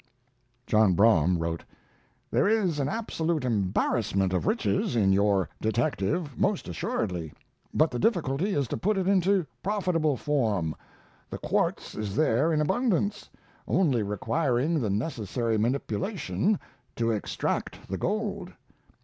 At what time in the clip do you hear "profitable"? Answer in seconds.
9.61-10.17